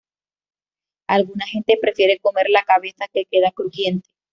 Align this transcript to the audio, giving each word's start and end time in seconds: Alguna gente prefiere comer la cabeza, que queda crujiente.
Alguna 1.07 1.45
gente 1.45 1.77
prefiere 1.79 2.17
comer 2.19 2.49
la 2.49 2.63
cabeza, 2.63 3.05
que 3.13 3.27
queda 3.29 3.51
crujiente. 3.51 4.09